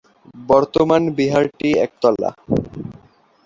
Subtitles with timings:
[0.49, 2.29] বর্তমান বিহারটি একতলা।